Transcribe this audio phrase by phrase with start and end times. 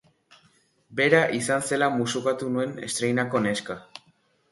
[0.99, 3.77] Bera izan zela musukatu nuen estreinako neska.